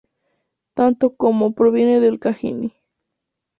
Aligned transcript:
Tanto 0.73 1.11
こ 1.11 1.17
como 1.25 1.45
コ 1.49 1.55
provienen 1.59 2.01
del 2.01 2.17
kanji 2.23 2.49
己. 2.59 2.67